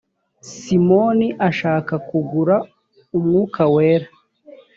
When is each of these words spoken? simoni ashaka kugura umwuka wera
simoni 0.61 1.27
ashaka 1.47 1.93
kugura 2.07 2.55
umwuka 3.17 3.61
wera 3.73 4.07